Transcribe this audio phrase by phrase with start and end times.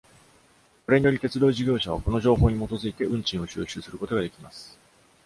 [0.87, 4.75] これにより、鉄道事業者はこの情報に基づいて運賃を収集することができます。